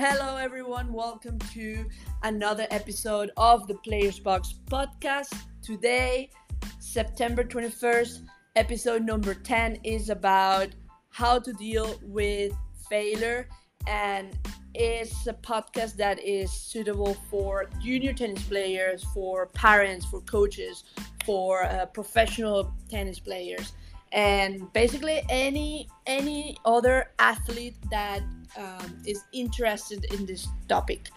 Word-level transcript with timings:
Hello, 0.00 0.36
everyone. 0.36 0.92
Welcome 0.92 1.40
to 1.54 1.84
another 2.22 2.68
episode 2.70 3.32
of 3.36 3.66
the 3.66 3.74
Players 3.74 4.20
Box 4.20 4.54
podcast. 4.70 5.36
Today, 5.60 6.30
September 6.78 7.42
21st, 7.42 8.20
episode 8.54 9.02
number 9.02 9.34
10 9.34 9.80
is 9.82 10.08
about 10.08 10.68
how 11.08 11.40
to 11.40 11.52
deal 11.54 11.98
with 12.04 12.52
failure 12.88 13.48
and 13.88 14.38
it's 14.72 15.26
a 15.26 15.32
podcast 15.32 15.96
that 15.96 16.22
is 16.22 16.52
suitable 16.52 17.16
for 17.28 17.68
junior 17.82 18.12
tennis 18.12 18.44
players, 18.44 19.02
for 19.12 19.46
parents, 19.46 20.06
for 20.06 20.20
coaches, 20.20 20.84
for 21.24 21.64
uh, 21.64 21.86
professional 21.86 22.72
tennis 22.88 23.18
players, 23.18 23.72
and 24.12 24.72
basically 24.72 25.22
any 25.28 25.88
any 26.06 26.56
other 26.64 27.12
athlete 27.18 27.76
that 27.90 28.22
um, 28.56 29.02
is 29.06 29.22
interested 29.32 30.04
in 30.12 30.26
this 30.26 30.48
topic. 30.68 31.10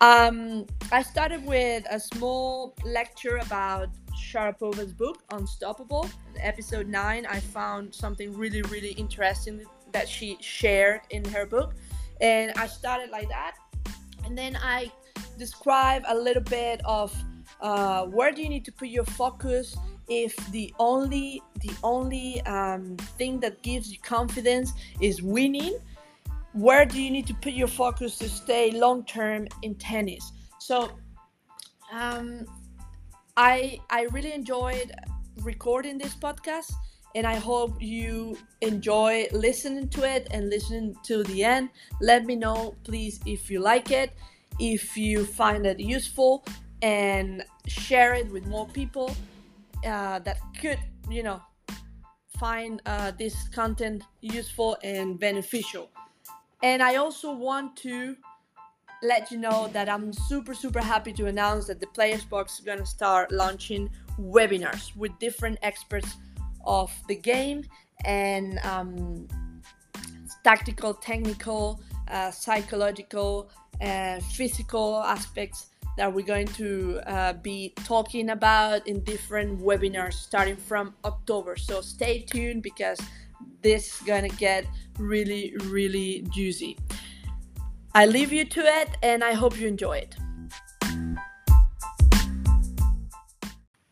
Um, 0.00 0.66
I 0.92 1.02
started 1.02 1.44
with 1.44 1.84
a 1.90 1.98
small 1.98 2.74
lecture 2.84 3.38
about 3.38 3.88
Sharapova's 4.16 4.92
book, 4.92 5.22
Unstoppable. 5.32 6.08
episode 6.40 6.86
9, 6.86 7.26
I 7.26 7.40
found 7.40 7.92
something 7.92 8.32
really, 8.36 8.62
really 8.62 8.92
interesting 8.92 9.64
that 9.92 10.08
she 10.08 10.36
shared 10.40 11.00
in 11.10 11.24
her 11.30 11.46
book. 11.46 11.74
And 12.20 12.52
I 12.56 12.66
started 12.68 13.10
like 13.10 13.28
that. 13.28 13.56
And 14.24 14.38
then 14.38 14.56
I 14.56 14.92
describe 15.36 16.04
a 16.06 16.14
little 16.14 16.42
bit 16.42 16.80
of 16.84 17.12
uh, 17.60 18.04
where 18.06 18.32
do 18.32 18.42
you 18.42 18.48
need 18.48 18.64
to 18.64 18.72
put 18.72 18.88
your 18.88 19.04
focus 19.04 19.76
if 20.08 20.34
the 20.52 20.72
only 20.78 21.42
the 21.60 21.72
only 21.82 22.40
um, 22.42 22.96
thing 23.18 23.40
that 23.40 23.60
gives 23.62 23.92
you 23.92 23.98
confidence 24.00 24.72
is 25.00 25.22
winning 25.22 25.78
where 26.52 26.84
do 26.84 27.00
you 27.00 27.10
need 27.10 27.26
to 27.26 27.34
put 27.34 27.52
your 27.52 27.68
focus 27.68 28.18
to 28.18 28.28
stay 28.28 28.70
long 28.70 29.04
term 29.04 29.46
in 29.62 29.74
tennis? 29.76 30.32
So, 30.58 30.90
um, 31.92 32.46
I 33.36 33.78
I 33.90 34.02
really 34.10 34.32
enjoyed 34.32 34.92
recording 35.42 35.98
this 35.98 36.14
podcast, 36.14 36.72
and 37.14 37.26
I 37.26 37.36
hope 37.36 37.80
you 37.80 38.36
enjoy 38.60 39.28
listening 39.32 39.88
to 39.90 40.02
it 40.02 40.28
and 40.30 40.50
listening 40.50 40.96
to 41.04 41.22
the 41.24 41.44
end. 41.44 41.70
Let 42.00 42.24
me 42.24 42.34
know, 42.34 42.74
please, 42.82 43.20
if 43.26 43.50
you 43.50 43.60
like 43.60 43.90
it, 43.90 44.12
if 44.58 44.96
you 44.96 45.24
find 45.24 45.66
it 45.66 45.78
useful, 45.78 46.44
and 46.82 47.44
share 47.66 48.14
it 48.14 48.30
with 48.30 48.46
more 48.46 48.66
people 48.68 49.14
uh, 49.86 50.18
that 50.20 50.38
could, 50.60 50.78
you 51.10 51.22
know, 51.22 51.40
find 52.38 52.80
uh, 52.86 53.10
this 53.18 53.48
content 53.48 54.04
useful 54.20 54.76
and 54.82 55.18
beneficial. 55.18 55.90
And 56.62 56.82
I 56.82 56.96
also 56.96 57.32
want 57.32 57.76
to 57.78 58.16
let 59.02 59.30
you 59.30 59.38
know 59.38 59.68
that 59.72 59.88
I'm 59.88 60.12
super, 60.12 60.54
super 60.54 60.80
happy 60.80 61.12
to 61.14 61.26
announce 61.26 61.66
that 61.66 61.80
the 61.80 61.86
Players 61.88 62.24
Box 62.24 62.58
is 62.58 62.64
going 62.64 62.78
to 62.78 62.86
start 62.86 63.30
launching 63.30 63.88
webinars 64.20 64.96
with 64.96 65.16
different 65.20 65.58
experts 65.62 66.16
of 66.64 66.92
the 67.06 67.14
game 67.14 67.64
and 68.04 68.58
um, 68.64 69.28
tactical, 70.42 70.94
technical, 70.94 71.80
uh, 72.08 72.30
psychological, 72.30 73.50
and 73.80 74.22
physical 74.24 74.98
aspects 74.98 75.66
that 75.98 76.12
we're 76.12 76.24
going 76.24 76.46
to 76.46 77.00
uh, 77.06 77.32
be 77.34 77.74
talking 77.84 78.30
about 78.30 78.86
in 78.86 79.00
different 79.04 79.60
webinars 79.60 80.14
starting 80.14 80.56
from 80.56 80.94
October. 81.04 81.56
So 81.56 81.80
stay 81.80 82.20
tuned 82.20 82.62
because 82.62 82.98
this 83.62 83.94
is 83.94 84.06
gonna 84.06 84.28
get 84.28 84.64
really, 84.98 85.54
really 85.64 86.24
juicy. 86.30 86.78
I 87.94 88.06
leave 88.06 88.32
you 88.32 88.44
to 88.44 88.60
it 88.60 88.90
and 89.02 89.24
I 89.24 89.32
hope 89.32 89.58
you 89.58 89.66
enjoy 89.66 89.98
it. 89.98 90.16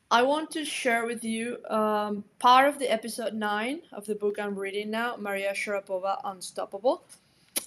I 0.09 0.23
want 0.23 0.53
to 0.53 0.65
share 0.65 1.05
with 1.05 1.25
you 1.25 1.59
um, 1.69 2.23
part 2.39 2.69
of 2.69 2.79
the 2.79 2.89
episode 2.89 3.35
9 3.35 3.81
of 3.93 4.07
the 4.07 4.15
book 4.15 4.39
I'm 4.39 4.57
reading 4.57 4.91
now, 4.91 5.17
Maria 5.17 5.53
Sharapova 5.53 6.21
Unstoppable. 6.25 7.05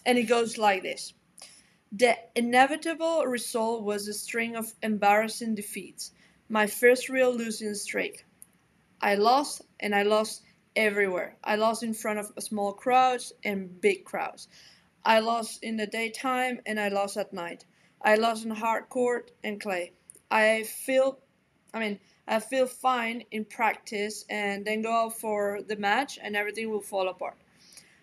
And 0.06 0.18
it 0.18 0.24
goes 0.24 0.58
like 0.58 0.82
this 0.82 1.14
The 1.92 2.18
inevitable 2.36 3.26
result 3.26 3.84
was 3.84 4.08
a 4.08 4.14
string 4.14 4.56
of 4.56 4.74
embarrassing 4.84 5.56
defeats, 5.56 6.12
my 6.48 6.68
first 6.68 7.10
real 7.10 7.34
losing 7.34 7.74
streak. 7.74 8.26
I 9.02 9.16
lost, 9.16 9.64
and 9.80 9.96
I 9.96 10.04
lost 10.04 10.44
everywhere. 10.76 11.36
I 11.44 11.56
lost 11.56 11.82
in 11.82 11.94
front 11.94 12.20
of 12.20 12.32
small 12.40 12.74
crowds 12.74 13.34
and 13.44 13.82
big 13.82 14.06
crowds. 14.06 14.48
I 15.04 15.20
lost 15.20 15.64
in 15.64 15.78
the 15.78 15.88
daytime 15.88 16.60
and 16.66 16.80
I 16.80 16.90
lost 16.90 17.18
at 17.18 17.34
night. 17.34 17.66
I 18.02 18.16
lost 18.16 18.46
in 18.46 18.52
hard 18.52 18.90
court 18.90 19.32
and 19.44 19.60
clay. 19.60 19.94
I 20.30 20.64
feel, 20.64 21.20
I 21.74 21.80
mean, 21.80 22.00
I 22.28 22.40
feel 22.40 22.68
fine 22.68 23.24
in 23.32 23.46
practice 23.46 24.26
and 24.30 24.64
then 24.64 24.84
go 24.84 24.92
out 24.92 25.20
for 25.20 25.62
the 25.68 25.76
match 25.76 26.20
and 26.22 26.36
everything 26.36 26.70
will 26.70 26.82
fall 26.82 27.08
apart. 27.08 27.38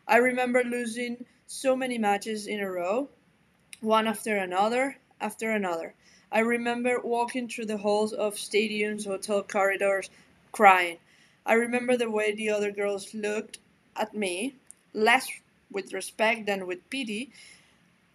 I 0.08 0.16
remember 0.16 0.64
losing 0.64 1.24
so 1.46 1.76
many 1.76 1.98
matches 1.98 2.46
in 2.46 2.60
a 2.60 2.70
row, 2.70 3.08
one 3.80 4.06
after 4.06 4.36
another, 4.36 4.96
after 5.20 5.50
another. 5.50 5.94
I 6.32 6.40
remember 6.40 7.00
walking 7.02 7.48
through 7.48 7.66
the 7.66 7.78
halls 7.78 8.12
of 8.12 8.34
stadiums, 8.34 9.06
hotel 9.06 9.42
corridors, 9.42 10.10
crying. 10.52 10.98
I 11.44 11.54
remember 11.54 11.96
the 11.96 12.10
way 12.10 12.34
the 12.34 12.50
other 12.50 12.70
girls 12.72 13.14
looked 13.14 13.58
at 13.94 14.14
me, 14.14 14.54
less 14.92 15.28
with 15.70 15.92
respect 15.92 16.46
than 16.46 16.66
with 16.66 16.88
pity, 16.90 17.30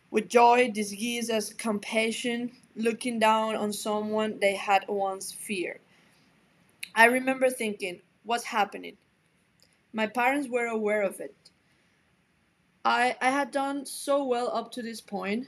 with 0.09 0.27
joy 0.27 0.69
disguised 0.71 1.29
as 1.29 1.53
compassion, 1.53 2.51
looking 2.75 3.19
down 3.19 3.55
on 3.55 3.71
someone 3.71 4.39
they 4.39 4.55
had 4.55 4.85
once 4.87 5.31
feared. 5.31 5.79
I 6.93 7.05
remember 7.05 7.49
thinking, 7.49 8.01
what's 8.23 8.43
happening? 8.43 8.97
My 9.93 10.07
parents 10.07 10.49
were 10.49 10.65
aware 10.67 11.01
of 11.01 11.19
it. 11.21 11.33
I, 12.83 13.15
I 13.21 13.29
had 13.29 13.51
done 13.51 13.85
so 13.85 14.23
well 14.23 14.49
up 14.53 14.71
to 14.73 14.81
this 14.81 15.01
point, 15.01 15.47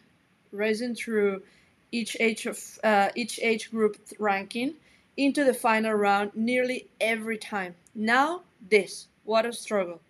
rising 0.52 0.96
through 0.96 1.44
each 1.92 2.18
age 2.20 2.46
of 2.46 2.60
uh, 2.84 3.10
each 3.16 3.40
age 3.42 3.72
group 3.72 3.98
ranking, 4.20 4.76
into 5.18 5.44
the 5.44 5.54
final 5.54 5.94
round 5.94 6.32
nearly 6.36 6.88
every 7.00 7.38
time. 7.38 7.76
Now, 7.96 8.42
this. 8.70 9.08
What 9.24 9.46
a 9.46 9.54
struggle. 9.54 10.02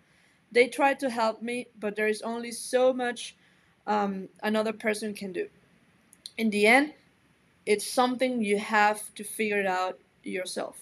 They 0.50 0.66
try 0.68 0.94
to 0.94 1.10
help 1.10 1.42
me, 1.42 1.68
but 1.78 1.96
there 1.96 2.08
is 2.08 2.22
only 2.22 2.52
so 2.52 2.92
much 2.92 3.36
um, 3.86 4.28
another 4.42 4.72
person 4.72 5.14
can 5.14 5.32
do. 5.32 5.48
In 6.36 6.50
the 6.50 6.66
end, 6.66 6.94
it's 7.66 7.86
something 7.86 8.42
you 8.42 8.58
have 8.58 9.14
to 9.14 9.24
figure 9.24 9.60
it 9.60 9.66
out 9.66 9.98
yourself. 10.22 10.76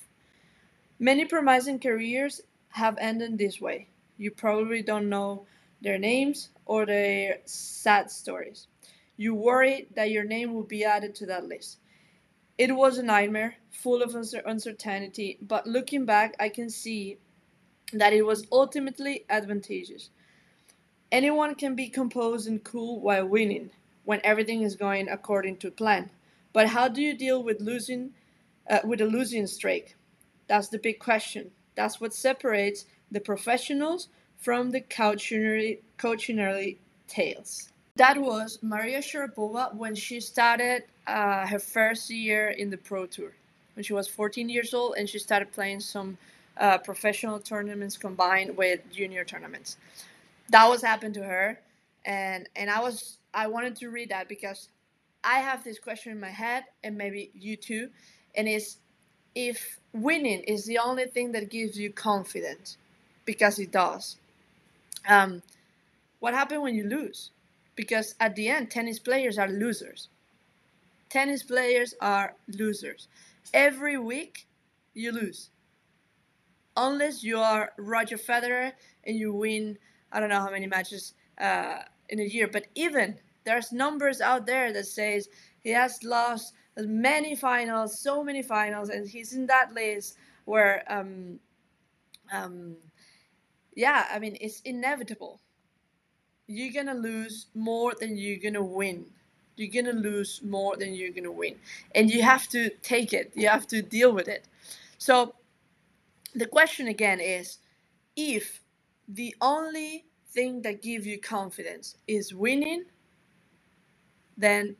Many 0.98 1.24
promising 1.24 1.78
careers 1.78 2.40
have 2.70 2.96
ended 2.98 3.38
this 3.38 3.60
way. 3.60 3.88
You 4.18 4.30
probably 4.30 4.82
don't 4.82 5.08
know 5.08 5.46
their 5.82 5.98
names 5.98 6.50
or 6.64 6.86
their 6.86 7.38
sad 7.44 8.10
stories. 8.10 8.68
You 9.16 9.34
worry 9.34 9.88
that 9.94 10.10
your 10.10 10.24
name 10.24 10.54
will 10.54 10.62
be 10.62 10.84
added 10.84 11.14
to 11.16 11.26
that 11.26 11.44
list. 11.44 11.78
It 12.56 12.74
was 12.74 12.98
a 12.98 13.02
nightmare, 13.02 13.56
full 13.70 14.02
of 14.02 14.14
uncertainty, 14.14 15.38
but 15.42 15.66
looking 15.66 16.04
back, 16.04 16.34
I 16.38 16.48
can 16.48 16.70
see 16.70 17.18
that 17.92 18.12
it 18.12 18.22
was 18.22 18.46
ultimately 18.52 19.24
advantageous. 19.28 20.10
Anyone 21.10 21.54
can 21.54 21.74
be 21.74 21.88
composed 21.88 22.48
and 22.48 22.62
cool 22.62 23.00
while 23.00 23.26
winning, 23.26 23.70
when 24.04 24.20
everything 24.24 24.62
is 24.62 24.76
going 24.76 25.08
according 25.08 25.58
to 25.58 25.70
plan. 25.70 26.10
But 26.52 26.68
how 26.68 26.88
do 26.88 27.02
you 27.02 27.14
deal 27.14 27.42
with 27.42 27.60
losing, 27.60 28.12
uh, 28.70 28.80
with 28.84 29.00
a 29.00 29.06
losing 29.06 29.46
streak? 29.46 29.96
That's 30.46 30.68
the 30.68 30.78
big 30.78 30.98
question. 30.98 31.50
That's 31.74 32.00
what 32.00 32.14
separates 32.14 32.86
the 33.10 33.20
professionals 33.20 34.08
from 34.42 34.72
the 34.72 34.80
cautionary, 34.80 36.78
tales. 37.06 37.68
That 37.96 38.20
was 38.20 38.58
Maria 38.62 38.98
Sharapova 38.98 39.74
when 39.74 39.94
she 39.94 40.20
started 40.20 40.82
uh, 41.06 41.46
her 41.46 41.58
first 41.58 42.10
year 42.10 42.50
in 42.50 42.70
the 42.70 42.76
Pro 42.76 43.06
Tour. 43.06 43.32
When 43.74 43.84
she 43.84 43.92
was 43.92 44.08
14 44.08 44.48
years 44.48 44.74
old 44.74 44.96
and 44.98 45.08
she 45.08 45.18
started 45.18 45.52
playing 45.52 45.80
some 45.80 46.18
uh, 46.58 46.78
professional 46.78 47.38
tournaments 47.38 47.96
combined 47.96 48.56
with 48.56 48.80
junior 48.90 49.24
tournaments. 49.24 49.76
That 50.50 50.68
was 50.68 50.82
happened 50.82 51.14
to 51.14 51.22
her, 51.22 51.58
and 52.04 52.48
and 52.56 52.68
I 52.68 52.80
was 52.80 53.18
I 53.32 53.46
wanted 53.46 53.76
to 53.76 53.88
read 53.88 54.10
that 54.10 54.28
because 54.28 54.68
I 55.24 55.38
have 55.38 55.64
this 55.64 55.78
question 55.78 56.12
in 56.12 56.20
my 56.20 56.28
head, 56.28 56.64
and 56.82 56.98
maybe 56.98 57.30
you 57.34 57.56
too, 57.56 57.88
and 58.34 58.48
is 58.48 58.76
if 59.34 59.78
winning 59.94 60.40
is 60.40 60.66
the 60.66 60.78
only 60.78 61.06
thing 61.06 61.32
that 61.32 61.48
gives 61.48 61.78
you 61.78 61.90
confidence, 61.90 62.76
because 63.24 63.58
it 63.58 63.70
does. 63.70 64.16
Um, 65.08 65.42
what 66.20 66.34
happened 66.34 66.62
when 66.62 66.74
you 66.74 66.88
lose? 66.88 67.30
because 67.74 68.14
at 68.20 68.36
the 68.36 68.48
end, 68.48 68.70
tennis 68.70 68.98
players 68.98 69.38
are 69.38 69.48
losers. 69.48 70.08
Tennis 71.08 71.42
players 71.42 71.94
are 72.00 72.34
losers. 72.48 73.08
Every 73.52 73.98
week, 73.98 74.46
you 74.94 75.12
lose. 75.12 75.50
Unless 76.76 77.22
you 77.22 77.38
are 77.38 77.72
Roger 77.78 78.16
Federer 78.16 78.72
and 79.04 79.16
you 79.16 79.32
win, 79.32 79.78
I 80.10 80.20
don't 80.20 80.30
know 80.30 80.40
how 80.40 80.50
many 80.50 80.66
matches 80.66 81.14
uh, 81.38 81.80
in 82.08 82.20
a 82.20 82.24
year, 82.24 82.48
but 82.48 82.66
even 82.74 83.18
there's 83.44 83.72
numbers 83.72 84.20
out 84.20 84.46
there 84.46 84.72
that 84.72 84.86
says 84.86 85.28
he 85.62 85.70
has 85.70 86.02
lost 86.02 86.54
many 86.78 87.36
finals 87.36 88.00
so 88.00 88.24
many 88.24 88.42
finals 88.42 88.88
and 88.88 89.06
he's 89.06 89.34
in 89.34 89.46
that 89.46 89.74
list 89.74 90.16
where 90.46 90.82
um 90.88 91.38
um 92.32 92.74
yeah 93.74 94.06
i 94.12 94.18
mean 94.18 94.36
it's 94.40 94.60
inevitable. 94.62 95.40
You're 96.46 96.72
gonna 96.72 96.98
lose 96.98 97.46
more 97.54 97.94
than 97.98 98.16
you're 98.18 98.38
gonna 98.38 98.62
win. 98.64 99.06
You're 99.56 99.72
gonna 99.72 99.98
lose 99.98 100.40
more 100.44 100.76
than 100.76 100.94
you're 100.94 101.10
gonna 101.10 101.32
win. 101.32 101.56
And 101.94 102.10
you 102.10 102.22
have 102.22 102.48
to 102.50 102.70
take 102.82 103.12
it. 103.12 103.32
You 103.34 103.48
have 103.48 103.66
to 103.68 103.82
deal 103.82 104.12
with 104.12 104.28
it. 104.28 104.46
So 104.98 105.34
the 106.34 106.46
question 106.46 106.88
again 106.88 107.20
is 107.20 107.58
if 108.16 108.60
the 109.08 109.34
only 109.40 110.06
thing 110.30 110.62
that 110.62 110.82
gives 110.82 111.06
you 111.06 111.20
confidence 111.20 111.96
is 112.08 112.34
winning 112.34 112.84
then 114.36 114.76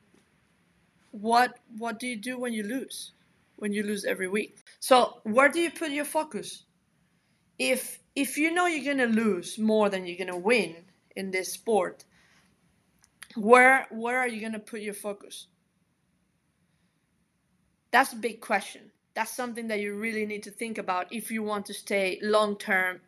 what 1.12 1.58
what 1.78 1.98
do 1.98 2.06
you 2.06 2.16
do 2.16 2.38
when 2.38 2.52
you 2.52 2.64
lose? 2.64 3.12
When 3.56 3.72
you 3.72 3.82
lose 3.84 4.04
every 4.04 4.28
week? 4.28 4.58
So 4.80 5.20
where 5.24 5.48
do 5.48 5.60
you 5.60 5.70
put 5.70 5.90
your 5.92 6.04
focus? 6.06 6.64
If 7.58 8.00
if 8.14 8.37
you 8.37 8.53
know 8.53 8.67
you're 8.67 8.94
gonna 8.94 9.12
lose 9.12 9.59
more 9.59 9.88
than 9.88 10.06
you're 10.06 10.19
gonna 10.19 10.37
win 10.37 10.76
in 11.17 11.31
this 11.31 11.53
sport 11.53 12.05
where 13.37 13.87
where 13.91 14.19
are 14.19 14.29
you 14.29 14.41
gonna 14.41 14.59
put 14.59 14.81
your 14.81 14.94
focus? 14.94 15.47
That's 17.91 18.12
a 18.12 18.17
big 18.17 18.41
question. 18.41 18.91
That's 19.14 19.31
something 19.31 19.69
that 19.69 19.81
you 19.81 19.94
really 19.94 20.25
need 20.25 20.43
to 20.44 20.50
think 20.50 20.79
about 20.79 21.12
if 21.12 21.31
you 21.31 21.43
want 21.43 21.67
to 21.67 21.75
stay 21.75 22.19
long 22.23 22.56
term 22.56 23.00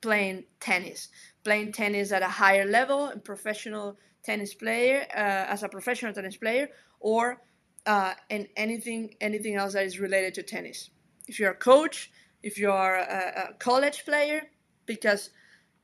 playing 0.00 0.44
tennis. 0.60 1.08
Playing 1.44 1.72
tennis 1.72 2.12
at 2.12 2.22
a 2.22 2.28
higher 2.28 2.64
level 2.64 3.06
and 3.06 3.22
professional 3.22 3.98
tennis 4.22 4.54
player 4.54 5.06
uh, 5.14 5.50
as 5.52 5.62
a 5.62 5.68
professional 5.68 6.12
tennis 6.12 6.36
player 6.36 6.68
or 7.00 7.42
uh, 7.86 8.14
in 8.30 8.48
anything 8.56 9.14
anything 9.20 9.56
else 9.56 9.72
that 9.72 9.84
is 9.84 9.98
related 9.98 10.34
to 10.34 10.42
tennis. 10.42 10.90
If 11.28 11.38
you're 11.38 11.50
a 11.50 11.56
coach 11.56 12.10
if 12.42 12.58
you 12.58 12.70
are 12.70 12.96
a, 12.96 13.50
a 13.50 13.54
college 13.58 14.04
player 14.04 14.42
because 14.86 15.30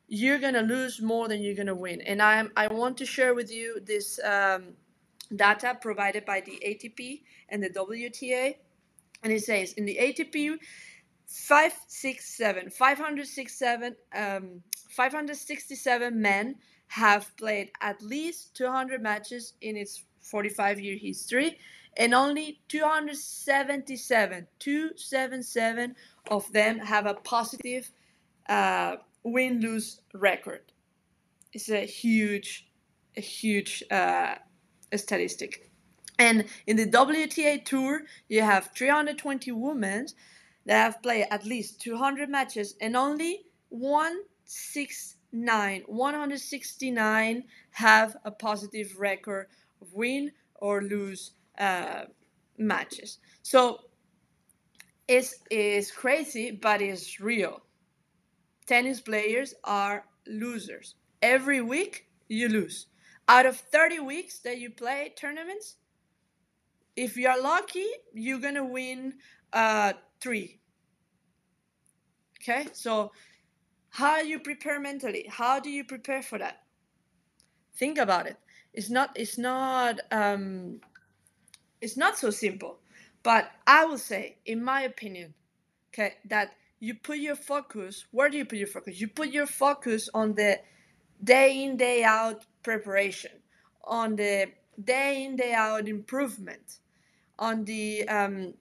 you're 0.09 0.39
gonna 0.39 0.63
lose 0.63 1.01
more 1.01 1.29
than 1.29 1.43
you're 1.43 1.55
gonna 1.55 1.75
win. 1.75 2.01
And 2.03 2.23
i'm 2.23 2.51
i 2.57 2.67
want 2.67 2.97
to 2.99 3.07
share 3.07 3.35
with 3.35 3.51
you 3.53 3.81
this 3.85 4.19
um, 4.25 4.75
data 5.37 5.77
provided 5.81 6.25
by 6.25 6.41
the 6.41 6.59
atp 6.67 7.23
and 7.51 7.63
the 7.63 7.71
wta 7.71 8.57
and 9.23 9.33
it 9.33 9.43
says 9.43 9.75
in 9.75 9.85
the 9.85 9.99
atp 10.01 10.59
567 11.27 12.71
567 12.71 13.97
um, 14.15 14.63
567 14.89 16.21
men 16.21 16.57
have 16.87 17.37
played 17.37 17.71
at 17.83 18.01
least 18.01 18.57
200 18.57 19.03
matches 19.03 19.53
in 19.61 19.77
its 19.77 20.05
45 20.21 20.81
year 20.81 20.97
history 20.97 21.59
and 21.99 22.15
only 22.15 22.61
277 22.69 24.47
277 24.61 25.97
of 26.31 26.51
them 26.53 26.79
have 26.79 27.07
a 27.07 27.15
positive 27.15 27.91
uh, 28.49 28.95
win 29.25 29.61
lose 29.61 30.01
record. 30.15 30.61
It's 31.53 31.69
a 31.69 31.85
huge 31.85 32.69
a 33.17 33.21
huge 33.21 33.83
uh, 33.91 34.37
statistic. 34.95 35.73
And 36.21 36.47
in 36.67 36.77
the 36.77 36.87
WTA 36.87 37.65
tour 37.65 38.03
you 38.29 38.43
have 38.43 38.71
320 38.77 39.51
women 39.53 40.07
that 40.67 40.83
have 40.85 41.01
played 41.03 41.27
at 41.31 41.45
least 41.45 41.81
200 41.81 42.29
matches 42.29 42.75
and 42.81 42.97
only 42.97 43.45
169 43.71 45.83
169 45.87 47.45
have 47.71 48.17
a 48.25 48.31
positive 48.31 48.99
record 48.99 49.47
of 49.81 49.93
win 49.95 50.31
or 50.55 50.83
lose 50.83 51.33
uh, 51.59 52.05
matches. 52.59 53.19
So 53.43 53.79
it's, 55.07 55.37
it's 55.51 55.91
crazy 55.91 56.51
but 56.51 56.83
it's 56.83 57.21
real. 57.21 57.63
Tennis 58.67 59.01
players 59.01 59.55
are 59.65 60.05
losers. 60.27 60.95
Every 61.23 61.61
week 61.63 62.07
you 62.29 62.49
lose. 62.49 62.87
Out 63.29 63.47
of 63.47 63.57
30 63.57 64.01
weeks 64.01 64.39
that 64.41 64.59
you 64.59 64.71
play 64.71 65.13
tournaments 65.17 65.77
if 66.97 67.17
you're 67.17 67.41
lucky 67.41 67.87
you're 68.13 68.41
gonna 68.41 68.65
win 68.65 69.15
uh, 69.53 69.93
three. 70.21 70.61
Okay? 72.43 72.67
So 72.73 73.13
how 73.91 74.21
you 74.21 74.39
prepare 74.39 74.81
mentally? 74.81 75.27
How 75.29 75.61
do 75.61 75.71
you 75.71 75.85
prepare 75.85 76.23
for 76.23 76.39
that? 76.39 76.63
Think 77.77 77.99
about 77.99 78.27
it. 78.27 78.37
It's 78.73 78.91
not 78.91 79.11
it's 79.15 79.39
not 79.39 80.01
um 80.11 80.81
it's 81.81 81.97
not 81.97 82.19
so 82.19 82.31
simple. 82.31 82.79
But 83.23 83.51
i 83.67 83.85
will 83.85 83.99
say 83.99 84.39
in 84.47 84.63
my 84.63 84.83
opinion 84.83 85.35
okay 85.93 86.15
that 86.27 86.53
you 86.81 86.95
put 86.95 87.19
your 87.19 87.35
focus 87.35 88.07
where 88.13 88.31
do 88.31 88.39
you 88.39 88.45
put 88.45 88.59
your 88.59 88.69
focus? 88.69 89.01
You 89.01 89.09
put 89.09 89.31
your 89.31 89.47
focus 89.47 90.09
on 90.15 90.35
the 90.35 90.61
day 91.25 91.65
in 91.65 91.77
day 91.77 92.05
out 92.05 92.47
preparation 92.63 93.33
on 93.85 94.17
the 94.17 94.47
day 94.85 95.25
in 95.25 95.37
day 95.37 95.53
out 95.53 95.89
improvement 95.89 96.79
on 97.39 97.65
the 97.65 98.09
um 98.09 98.55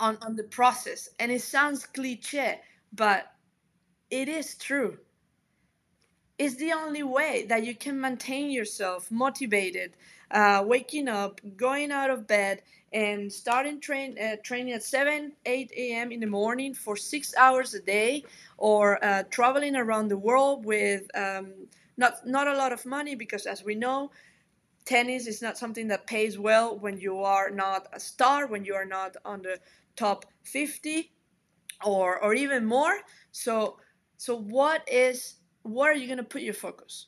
on, 0.00 0.18
on 0.22 0.36
the 0.36 0.44
process. 0.44 1.08
And 1.18 1.32
it 1.32 1.42
sounds 1.42 1.86
cliche 1.86 2.60
but 2.92 3.32
it 4.10 4.28
is 4.28 4.56
true. 4.56 4.98
It's 6.38 6.56
the 6.56 6.72
only 6.72 7.02
way 7.02 7.46
that 7.48 7.64
you 7.64 7.74
can 7.74 8.00
maintain 8.00 8.50
yourself 8.50 9.10
motivated 9.10 9.96
uh, 10.32 10.62
waking 10.66 11.08
up 11.08 11.40
going 11.56 11.92
out 11.92 12.10
of 12.10 12.26
bed 12.26 12.62
and 12.92 13.32
starting 13.32 13.80
train 13.80 14.16
uh, 14.18 14.36
training 14.42 14.72
at 14.72 14.82
7 14.82 15.32
8 15.46 15.72
a.m 15.76 16.12
in 16.12 16.20
the 16.20 16.26
morning 16.26 16.74
for 16.74 16.96
six 16.96 17.34
hours 17.36 17.74
a 17.74 17.80
day 17.80 18.24
or 18.58 19.02
uh, 19.04 19.22
traveling 19.30 19.76
around 19.76 20.08
the 20.08 20.16
world 20.16 20.64
with 20.64 21.04
um, 21.16 21.52
not 21.96 22.26
not 22.26 22.48
a 22.48 22.56
lot 22.56 22.72
of 22.72 22.84
money 22.84 23.14
because 23.14 23.46
as 23.46 23.64
we 23.64 23.74
know 23.74 24.10
tennis 24.84 25.26
is 25.26 25.40
not 25.40 25.56
something 25.56 25.88
that 25.88 26.06
pays 26.06 26.38
well 26.38 26.78
when 26.78 26.98
you 26.98 27.20
are 27.20 27.50
not 27.50 27.86
a 27.92 28.00
star 28.00 28.46
when 28.46 28.64
you 28.64 28.74
are 28.74 28.84
not 28.84 29.16
on 29.24 29.42
the 29.42 29.58
top 29.96 30.24
50 30.44 31.12
or 31.84 32.22
or 32.22 32.34
even 32.34 32.64
more. 32.64 32.98
So 33.32 33.78
so 34.16 34.36
what 34.36 34.86
is 34.88 35.36
what 35.62 35.88
are 35.90 35.94
you 35.94 36.06
going 36.06 36.18
to 36.18 36.24
put 36.24 36.42
your 36.42 36.54
focus? 36.54 37.06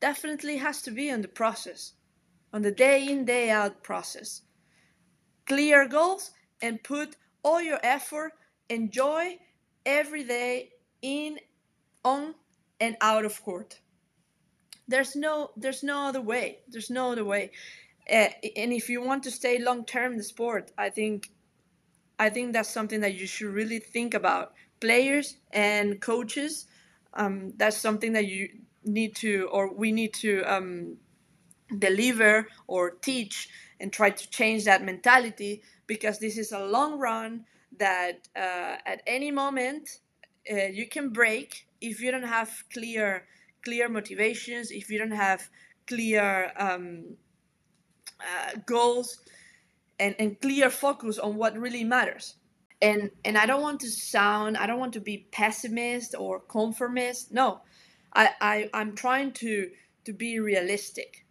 Definitely 0.00 0.56
has 0.58 0.82
to 0.82 0.90
be 0.90 1.10
on 1.10 1.22
the 1.22 1.28
process 1.28 1.92
on 2.52 2.62
the 2.62 2.72
day 2.72 3.06
in 3.08 3.24
day 3.24 3.50
out 3.50 3.82
process. 3.82 4.42
Clear 5.46 5.88
goals 5.88 6.30
and 6.60 6.82
put 6.82 7.16
all 7.42 7.62
your 7.62 7.78
effort 7.82 8.32
enjoy 8.68 9.38
every 9.86 10.24
day 10.24 10.70
in 11.02 11.38
on 12.04 12.34
and 12.80 12.96
out 13.00 13.24
of 13.24 13.42
court. 13.42 13.80
There's 14.86 15.16
no 15.16 15.50
there's 15.56 15.82
no 15.82 16.06
other 16.08 16.20
way. 16.20 16.58
There's 16.68 16.90
no 16.90 17.12
other 17.12 17.24
way. 17.24 17.50
Uh, 18.10 18.28
and 18.56 18.72
if 18.72 18.88
you 18.88 19.02
want 19.02 19.22
to 19.24 19.30
stay 19.30 19.58
long 19.58 19.84
term 19.84 20.12
in 20.12 20.16
the 20.16 20.24
sport 20.24 20.72
i 20.78 20.88
think 20.88 21.30
i 22.18 22.30
think 22.30 22.54
that's 22.54 22.70
something 22.70 23.00
that 23.00 23.14
you 23.14 23.26
should 23.26 23.52
really 23.52 23.78
think 23.78 24.14
about. 24.14 24.54
Players 24.80 25.36
and 25.52 26.00
coaches 26.00 26.66
um, 27.14 27.52
that's 27.56 27.76
something 27.76 28.12
that 28.12 28.26
you 28.26 28.48
need 28.84 29.14
to 29.16 29.48
or 29.52 29.72
we 29.74 29.92
need 29.92 30.14
to 30.14 30.42
um, 30.44 30.96
deliver 31.76 32.48
or 32.66 32.90
teach 32.90 33.48
and 33.80 33.92
try 33.92 34.10
to 34.10 34.30
change 34.30 34.64
that 34.64 34.82
mentality 34.84 35.62
because 35.86 36.18
this 36.18 36.38
is 36.38 36.52
a 36.52 36.64
long 36.64 36.98
run 36.98 37.44
that 37.78 38.28
uh, 38.36 38.76
at 38.86 39.02
any 39.06 39.30
moment 39.30 40.00
uh, 40.50 40.66
you 40.66 40.88
can 40.88 41.10
break 41.10 41.66
if 41.80 42.00
you 42.00 42.10
don't 42.10 42.22
have 42.24 42.64
clear 42.72 43.26
clear 43.64 43.88
motivations 43.88 44.70
if 44.70 44.90
you 44.90 44.98
don't 44.98 45.10
have 45.10 45.48
clear 45.86 46.52
um, 46.56 47.16
uh, 48.20 48.58
goals 48.66 49.20
and, 49.98 50.14
and 50.18 50.40
clear 50.40 50.70
focus 50.70 51.18
on 51.18 51.36
what 51.36 51.56
really 51.56 51.84
matters. 51.84 52.36
And 52.80 53.10
and 53.24 53.36
i 53.36 53.44
don't 53.44 53.60
want 53.60 53.80
to 53.80 53.90
sound 53.90 54.56
i 54.56 54.64
don't 54.64 54.78
want 54.78 54.92
to 54.92 55.00
be 55.00 55.26
pessimist 55.32 56.14
or 56.16 56.38
conformist. 56.38 57.32
No 57.32 57.62
i, 58.12 58.30
I 58.40 58.70
i'm 58.72 58.94
trying 58.94 59.32
to 59.32 59.70
to 60.04 60.12
be 60.12 60.38
realistic 60.38 61.26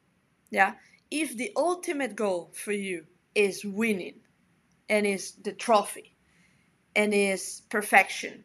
yeah? 0.50 0.74
If 1.10 1.38
the 1.38 1.51
ultimate 1.56 2.16
goal 2.16 2.51
for 2.54 2.74
you 2.74 3.06
is 3.34 3.63
winning 3.63 4.20
and 4.89 5.06
is 5.06 5.34
the 5.44 5.54
trophy 5.54 6.16
and 6.96 7.13
is 7.13 7.62
perfection 7.70 8.44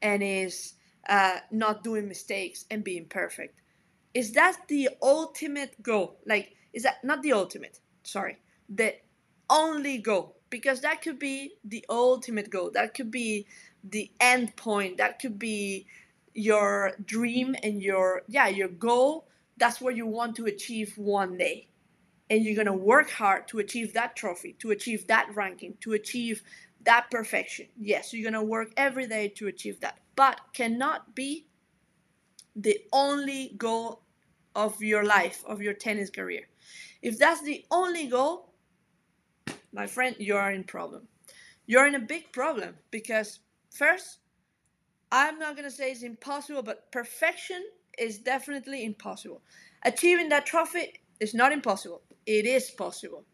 and 0.00 0.22
is 0.22 0.74
uh, 1.08 1.38
not 1.50 1.84
doing 1.84 2.08
mistakes 2.08 2.64
and 2.70 2.84
being 2.84 3.06
perfect 3.06 3.58
is 4.18 4.32
that 4.32 4.56
the 4.66 4.88
ultimate 5.00 5.80
goal? 5.80 6.18
Like 6.26 6.56
is 6.72 6.82
that 6.82 7.04
not 7.04 7.22
the 7.22 7.32
ultimate 7.32 7.78
sorry 8.02 8.38
the 8.68 8.94
only 9.48 9.98
goal? 9.98 10.36
Because 10.50 10.80
that 10.80 11.02
could 11.02 11.20
be 11.20 11.52
the 11.64 11.84
ultimate 11.88 12.50
goal. 12.50 12.70
That 12.72 12.94
could 12.94 13.12
be 13.12 13.46
the 13.84 14.10
end 14.18 14.56
point. 14.56 14.96
That 14.96 15.20
could 15.20 15.38
be 15.38 15.86
your 16.34 16.94
dream 17.04 17.54
and 17.62 17.80
your 17.80 18.22
yeah 18.28 18.48
your 18.48 18.68
goal 18.68 19.27
that's 19.58 19.80
what 19.80 19.96
you 19.96 20.06
want 20.06 20.36
to 20.36 20.46
achieve 20.46 20.94
one 20.96 21.36
day. 21.36 21.68
And 22.30 22.44
you're 22.44 22.54
going 22.54 22.66
to 22.66 22.72
work 22.72 23.10
hard 23.10 23.48
to 23.48 23.58
achieve 23.58 23.94
that 23.94 24.14
trophy 24.14 24.54
to 24.60 24.70
achieve 24.70 25.06
that 25.06 25.28
ranking 25.34 25.74
to 25.80 25.94
achieve 25.94 26.42
that 26.84 27.10
perfection. 27.10 27.66
Yes 27.78 28.12
you're 28.12 28.30
going 28.30 28.40
to 28.40 28.46
work 28.46 28.72
every 28.76 29.06
day 29.06 29.28
to 29.36 29.48
achieve 29.48 29.80
that. 29.80 29.98
But 30.14 30.40
cannot 30.52 31.14
be 31.14 31.46
the 32.54 32.80
only 32.92 33.54
goal 33.56 34.02
of 34.54 34.82
your 34.82 35.04
life 35.04 35.42
of 35.46 35.62
your 35.62 35.74
tennis 35.74 36.10
career. 36.10 36.42
If 37.00 37.18
that's 37.18 37.42
the 37.42 37.64
only 37.70 38.08
goal 38.08 38.52
my 39.72 39.86
friend 39.86 40.16
you 40.18 40.34
are 40.36 40.52
in 40.52 40.64
problem. 40.64 41.06
You're 41.66 41.86
in 41.86 41.94
a 41.94 42.00
big 42.00 42.32
problem 42.32 42.74
because 42.90 43.40
first 43.70 44.18
i'm 45.12 45.38
not 45.38 45.54
going 45.56 45.68
to 45.68 45.74
say 45.74 45.90
it's 45.90 46.02
impossible 46.02 46.62
but 46.62 46.90
perfection 46.90 47.62
is 47.98 48.18
definitely 48.18 48.84
impossible. 48.84 49.42
Achieving 49.84 50.28
that 50.30 50.46
trophy 50.46 51.00
is 51.20 51.34
not 51.34 51.52
impossible. 51.52 52.02
It 52.26 52.46
is 52.46 52.70
possible. 52.70 53.24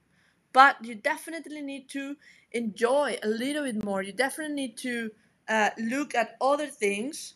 But 0.52 0.76
you 0.84 0.94
definitely 0.94 1.62
need 1.62 1.88
to 1.90 2.16
enjoy 2.52 3.18
a 3.22 3.28
little 3.28 3.64
bit 3.64 3.84
more. 3.84 4.02
You 4.02 4.12
definitely 4.12 4.54
need 4.54 4.76
to 4.78 5.10
uh, 5.48 5.70
look 5.78 6.14
at 6.14 6.36
other 6.40 6.66
things 6.66 7.34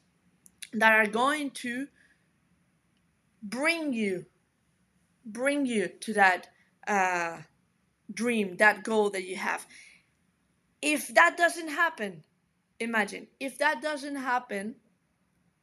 that 0.73 0.93
are 0.93 1.07
going 1.07 1.51
to 1.51 1.89
bring 3.43 3.93
you 3.93 4.27
bring 5.25 5.67
you 5.67 5.89
to 6.01 6.13
that 6.15 6.49
uh, 6.87 7.39
dream 8.13 8.57
that 8.57 8.83
goal 8.83 9.11
that 9.11 9.25
you 9.25 9.37
have 9.37 9.67
if 10.81 11.09
that 11.15 11.37
doesn't 11.37 11.69
happen 11.69 12.23
imagine 12.81 13.27
if 13.41 13.59
that 13.59 13.83
doesn't 13.83 14.17
happen 14.17 14.75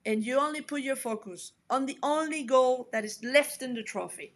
and 0.06 0.26
you 0.26 0.40
only 0.40 0.62
put 0.62 0.82
your 0.82 0.96
focus 0.96 1.54
on 1.70 1.86
the 1.86 1.98
only 2.04 2.44
goal 2.44 2.90
that 2.92 3.04
is 3.04 3.24
left 3.24 3.62
in 3.62 3.74
the 3.74 3.84
trophy, 3.84 4.34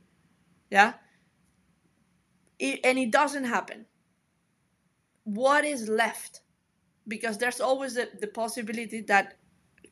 yeah, 0.69 0.93
it, 2.59 2.79
and 2.83 2.97
it 2.97 3.11
doesn't 3.11 3.45
happen, 3.45 3.85
what 5.23 5.63
is 5.63 5.87
left? 5.87 6.41
Because 7.07 7.37
there's 7.37 7.61
always 7.61 7.95
the, 7.95 8.09
the 8.19 8.27
possibility 8.27 9.01
that 9.01 9.37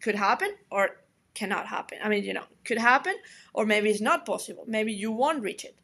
could 0.01 0.15
happen 0.15 0.49
or 0.71 1.01
cannot 1.33 1.67
happen. 1.67 1.99
I 2.03 2.09
mean, 2.09 2.23
you 2.23 2.33
know, 2.33 2.45
could 2.65 2.77
happen 2.77 3.15
or 3.53 3.65
maybe 3.65 3.89
it's 3.89 4.01
not 4.01 4.25
possible. 4.25 4.65
Maybe 4.67 4.93
you 4.93 5.11
won't 5.11 5.43
reach 5.43 5.63
it. 5.63 5.77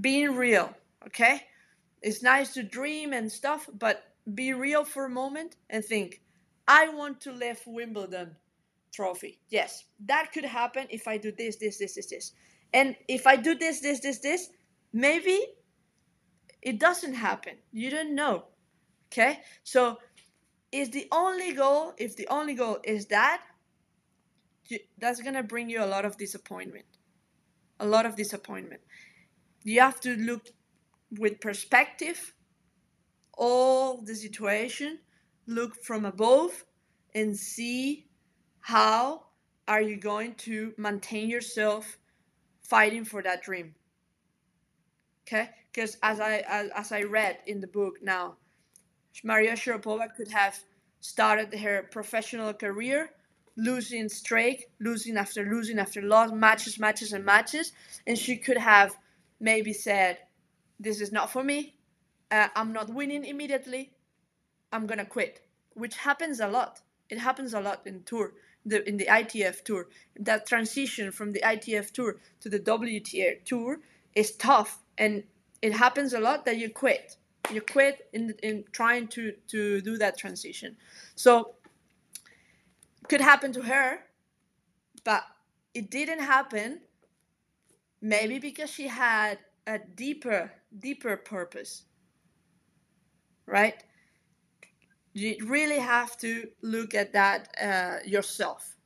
Being 0.00 0.36
real, 0.36 0.74
okay? 1.06 1.42
It's 2.02 2.22
nice 2.22 2.52
to 2.54 2.62
dream 2.62 3.12
and 3.12 3.30
stuff, 3.30 3.68
but 3.78 4.12
be 4.34 4.52
real 4.52 4.84
for 4.84 5.06
a 5.06 5.10
moment 5.10 5.56
and 5.68 5.84
think, 5.84 6.20
I 6.68 6.88
want 6.88 7.20
to 7.22 7.32
live 7.32 7.60
Wimbledon 7.66 8.36
trophy. 8.92 9.40
Yes, 9.48 9.84
that 10.06 10.32
could 10.32 10.44
happen 10.44 10.86
if 10.90 11.06
I 11.06 11.16
do 11.16 11.32
this, 11.32 11.56
this, 11.56 11.78
this, 11.78 11.94
this, 11.94 12.06
this. 12.06 12.32
And 12.72 12.96
if 13.08 13.26
I 13.26 13.36
do 13.36 13.54
this, 13.54 13.80
this, 13.80 14.00
this, 14.00 14.18
this, 14.18 14.48
maybe 14.92 15.38
it 16.62 16.78
doesn't 16.78 17.14
happen. 17.14 17.54
You 17.72 17.90
don't 17.90 18.14
know. 18.14 18.44
Okay? 19.12 19.40
So 19.64 19.98
is 20.72 20.90
the 20.90 21.08
only 21.10 21.52
goal, 21.52 21.94
if 21.98 22.16
the 22.16 22.28
only 22.28 22.54
goal 22.54 22.78
is 22.84 23.06
that, 23.06 23.42
that's 24.98 25.20
going 25.20 25.34
to 25.34 25.42
bring 25.42 25.68
you 25.68 25.82
a 25.82 25.86
lot 25.86 26.04
of 26.04 26.16
disappointment. 26.16 26.84
A 27.80 27.86
lot 27.86 28.06
of 28.06 28.14
disappointment. 28.14 28.82
You 29.64 29.80
have 29.80 30.00
to 30.00 30.16
look 30.16 30.48
with 31.18 31.40
perspective 31.40 32.34
all 33.36 34.02
the 34.02 34.14
situation, 34.14 34.98
look 35.46 35.82
from 35.82 36.04
above 36.04 36.64
and 37.14 37.36
see 37.36 38.06
how 38.60 39.22
are 39.68 39.82
you 39.82 39.96
going 39.96 40.34
to 40.34 40.72
maintain 40.76 41.28
yourself 41.28 41.98
fighting 42.62 43.04
for 43.04 43.22
that 43.22 43.42
dream? 43.42 43.74
Okay? 45.26 45.50
Because 45.72 45.96
as 46.02 46.18
i 46.20 46.42
as, 46.48 46.70
as 46.74 46.92
i 46.92 47.02
read 47.02 47.38
in 47.46 47.60
the 47.60 47.66
book 47.66 47.94
now 48.02 48.34
maria 49.22 49.52
sharapova 49.52 50.08
could 50.16 50.28
have 50.28 50.58
started 51.00 51.54
her 51.54 51.88
professional 51.90 52.52
career 52.52 53.10
losing 53.56 54.08
streak 54.08 54.66
losing 54.80 55.16
after 55.16 55.44
losing 55.44 55.78
after 55.78 56.02
loss 56.02 56.32
matches 56.32 56.78
matches 56.78 57.12
and 57.12 57.24
matches 57.24 57.72
and 58.06 58.18
she 58.18 58.36
could 58.36 58.56
have 58.56 58.96
maybe 59.38 59.72
said 59.72 60.18
this 60.78 61.00
is 61.00 61.12
not 61.12 61.30
for 61.30 61.44
me. 61.44 61.74
Uh, 62.30 62.48
i'm 62.56 62.72
not 62.72 62.88
winning 62.92 63.24
immediately. 63.24 63.92
I'm 64.72 64.86
gonna 64.86 65.04
quit 65.04 65.42
which 65.74 65.96
happens 65.96 66.40
a 66.40 66.48
lot. 66.48 66.80
It 67.08 67.18
happens 67.18 67.54
a 67.54 67.60
lot 67.60 67.86
in 67.86 68.02
tour 68.04 68.32
the 68.64 68.86
in 68.88 68.96
the 68.96 69.06
ITF 69.06 69.64
tour. 69.64 69.88
That 70.18 70.46
transition 70.46 71.12
from 71.12 71.32
the 71.32 71.40
ITF 71.40 71.92
tour 71.92 72.16
to 72.40 72.48
the 72.48 72.60
WTA 72.60 73.44
tour 73.44 73.80
is 74.14 74.32
tough, 74.36 74.82
and 74.98 75.24
it 75.62 75.72
happens 75.72 76.12
a 76.12 76.20
lot 76.20 76.44
that 76.44 76.56
you 76.56 76.70
quit. 76.70 77.16
You 77.52 77.60
quit 77.60 78.08
in 78.12 78.34
in 78.42 78.64
trying 78.72 79.08
to 79.08 79.32
to 79.48 79.80
do 79.80 79.96
that 79.98 80.18
transition. 80.18 80.76
So 81.14 81.54
could 83.08 83.20
happen 83.20 83.52
to 83.52 83.62
her, 83.62 84.04
but 85.04 85.24
it 85.74 85.90
didn't 85.90 86.20
happen. 86.20 86.80
Maybe 88.02 88.38
because 88.38 88.70
she 88.70 88.88
had 88.88 89.38
a 89.66 89.78
deeper 89.78 90.52
deeper 90.78 91.16
purpose. 91.16 91.84
Right? 93.46 93.82
You 95.12 95.36
really 95.46 95.78
have 95.78 96.16
to 96.18 96.48
look 96.62 96.94
at 96.94 97.12
that 97.12 97.48
uh, 97.60 97.96
yourself. 98.06 98.76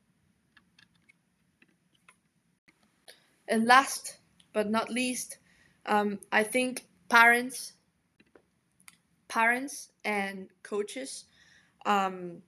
And 3.47 3.67
last 3.67 4.19
but 4.53 4.71
not 4.71 4.91
least, 4.91 5.39
um, 5.87 6.19
I 6.33 6.43
think 6.45 6.87
parents, 7.09 7.75
parents 9.29 9.91
and 10.05 10.49
coaches 10.63 11.25
um, 11.85 12.41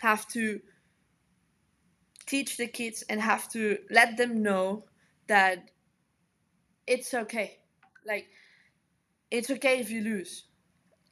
have 0.00 0.28
to 0.28 0.60
teach 2.26 2.56
the 2.56 2.66
kids 2.66 3.02
and 3.08 3.20
have 3.20 3.48
to 3.52 3.78
let 3.90 4.16
them 4.16 4.42
know 4.42 4.84
that 5.28 5.70
it's 6.86 7.14
okay. 7.14 7.58
Like, 8.06 8.28
it's 9.30 9.50
okay 9.50 9.78
if 9.78 9.90
you 9.90 10.02
lose. 10.02 10.44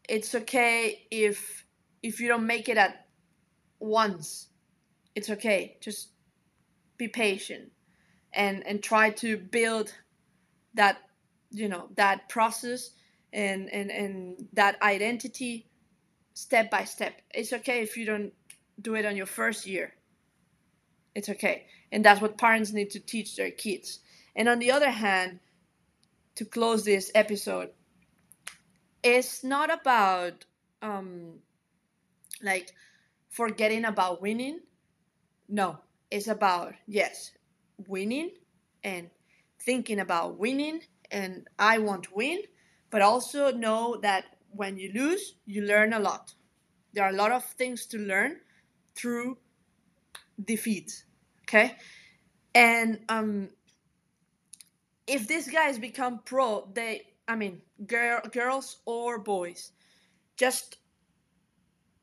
It's 0.08 0.34
okay 0.34 1.06
if 1.10 1.64
if 2.02 2.20
you 2.20 2.28
don't 2.28 2.46
make 2.46 2.68
it 2.68 2.76
at 2.76 3.06
once 3.78 4.50
it's 5.14 5.30
okay. 5.30 5.76
Just 5.80 6.08
be 6.96 7.08
patient 7.08 7.72
and 8.32 8.66
and 8.66 8.82
try 8.82 9.10
to 9.10 9.36
build 9.36 9.92
that 10.74 10.98
you 11.50 11.68
know 11.68 11.88
that 11.96 12.28
process 12.28 12.90
and 13.32 13.68
and 13.72 13.90
and 13.90 14.48
that 14.52 14.80
identity 14.82 15.66
step 16.34 16.70
by 16.70 16.84
step. 16.84 17.20
It's 17.34 17.52
okay 17.52 17.82
if 17.82 17.96
you 17.96 18.06
don't 18.06 18.32
do 18.80 18.94
it 18.94 19.04
on 19.04 19.16
your 19.16 19.26
first 19.26 19.66
year. 19.66 19.94
It's 21.14 21.28
okay. 21.28 21.66
And 21.92 22.04
that's 22.04 22.20
what 22.20 22.38
parents 22.38 22.72
need 22.72 22.90
to 22.90 23.00
teach 23.00 23.36
their 23.36 23.50
kids. 23.50 23.98
And 24.36 24.48
on 24.48 24.58
the 24.60 24.70
other 24.70 24.90
hand 24.90 25.40
to 26.36 26.44
close 26.44 26.84
this 26.84 27.10
episode 27.14 27.70
it's 29.02 29.42
not 29.42 29.70
about 29.70 30.44
um 30.82 31.40
like 32.42 32.74
forgetting 33.28 33.84
about 33.84 34.20
winning. 34.22 34.60
No, 35.48 35.78
it's 36.10 36.28
about, 36.28 36.74
yes, 36.86 37.32
winning 37.88 38.32
and 38.84 39.10
thinking 39.60 40.00
about 40.00 40.38
winning 40.38 40.80
and 41.10 41.48
I 41.58 41.78
want 41.78 42.04
to 42.04 42.14
win, 42.14 42.42
but 42.90 43.02
also 43.02 43.50
know 43.52 43.98
that 44.02 44.24
when 44.50 44.76
you 44.76 44.92
lose, 44.92 45.34
you 45.46 45.62
learn 45.62 45.92
a 45.92 45.98
lot. 45.98 46.34
There 46.92 47.04
are 47.04 47.10
a 47.10 47.16
lot 47.16 47.32
of 47.32 47.44
things 47.44 47.86
to 47.86 47.98
learn 47.98 48.40
through 48.94 49.38
defeat. 50.44 51.04
Okay? 51.42 51.76
And 52.54 53.00
um 53.08 53.50
if 55.06 55.26
these 55.26 55.48
guys 55.48 55.78
become 55.78 56.20
pro, 56.24 56.68
they 56.72 57.02
I 57.28 57.36
mean 57.36 57.62
girl, 57.86 58.20
girls 58.32 58.78
or 58.86 59.18
boys, 59.18 59.72
just 60.36 60.78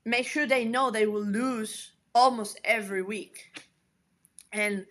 make 0.07 0.25
sure 0.25 0.47
they 0.47 0.63
know 0.63 0.89
they 0.89 1.05
will 1.05 1.25
lose 1.25 1.91
almost 2.15 2.59
every 2.63 3.03
week. 3.03 3.61
And 4.53 4.85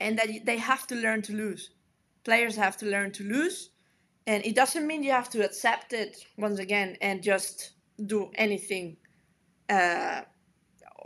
and 0.00 0.18
that 0.18 0.28
they 0.44 0.56
have 0.56 0.86
to 0.88 0.94
learn 0.94 1.22
to 1.22 1.32
lose. 1.32 1.70
Players 2.24 2.56
have 2.56 2.76
to 2.78 2.86
learn 2.86 3.12
to 3.12 3.24
lose. 3.24 3.70
And 4.26 4.44
it 4.44 4.54
doesn't 4.54 4.86
mean 4.86 5.02
you 5.02 5.12
have 5.12 5.30
to 5.30 5.44
accept 5.44 5.92
it 5.92 6.16
once 6.36 6.58
again 6.58 6.96
and 7.00 7.22
just 7.22 7.72
do 8.06 8.30
anything 8.34 8.96
uh, 9.70 10.22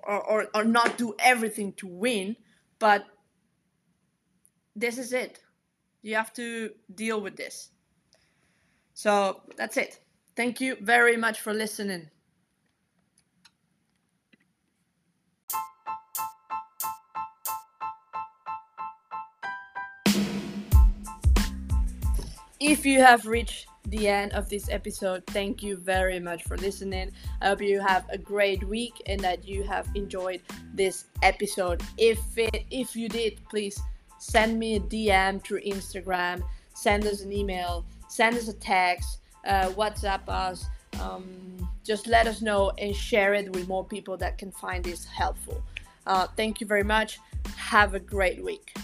or, 0.05 0.21
or, 0.25 0.47
or 0.55 0.65
not 0.65 0.97
do 0.97 1.15
everything 1.19 1.73
to 1.75 1.87
win 1.87 2.35
but 2.79 3.05
this 4.75 4.97
is 4.97 5.13
it. 5.13 5.41
You 6.03 6.17
have 6.17 6.33
to 6.33 6.71
deal 6.95 7.21
with 7.21 7.37
this. 7.37 7.71
So 8.95 9.43
that's 9.57 9.77
it. 9.77 10.01
Thank 10.35 10.61
you 10.61 10.77
very 10.81 11.17
much 11.17 11.41
for 11.41 11.53
listening 11.53 12.09
if 22.61 22.85
you 22.85 23.01
have 23.01 23.27
reached 23.27 23.67
the 23.87 24.07
end 24.07 24.33
of 24.33 24.49
this 24.51 24.69
episode, 24.69 25.25
thank 25.29 25.63
you 25.63 25.77
very 25.77 26.21
much 26.21 26.45
for 26.45 26.59
listening. 26.59 27.11
I 27.41 27.49
hope 27.49 27.63
you 27.63 27.81
have 27.81 28.05
a 28.11 28.19
great 28.19 28.63
week 28.65 29.03
and 29.07 29.19
that 29.21 29.49
you 29.49 29.63
have 29.65 29.89
enjoyed 29.95 30.43
this 30.75 31.07
episode. 31.23 31.83
If 31.97 32.21
it, 32.37 32.67
if 32.71 32.95
you 32.95 33.09
did, 33.09 33.41
please 33.49 33.81
send 34.19 34.59
me 34.59 34.77
a 34.77 34.81
DM 34.81 35.43
through 35.43 35.63
Instagram, 35.63 36.43
send 36.75 37.07
us 37.07 37.23
an 37.23 37.33
email, 37.33 37.87
send 38.09 38.37
us 38.37 38.49
a 38.49 38.55
text, 38.55 39.21
uh, 39.47 39.71
WhatsApp 39.71 40.29
us. 40.29 40.67
Um, 41.01 41.69
just 41.83 42.07
let 42.07 42.27
us 42.27 42.43
know 42.43 42.73
and 42.77 42.95
share 42.95 43.33
it 43.33 43.51
with 43.53 43.67
more 43.67 43.85
people 43.85 44.19
that 44.19 44.37
can 44.37 44.53
find 44.53 44.85
this 44.85 45.07
helpful. 45.07 45.63
Uh, 46.07 46.27
thank 46.37 46.61
you 46.61 46.67
very 46.67 46.85
much. 46.85 47.19
Have 47.57 47.95
a 47.95 48.01
great 48.01 48.45
week. 48.45 48.75